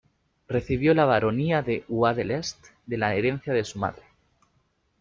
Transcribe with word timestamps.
Recibió 0.47 0.95
la 0.95 1.05
baronía 1.05 1.61
de 1.61 1.83
Guadalest 1.87 2.57
de 2.87 2.97
la 2.97 3.13
herencia 3.13 3.53
de 3.53 3.63
su 3.63 3.77
madre. 3.77 4.01